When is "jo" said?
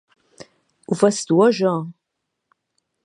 1.59-1.75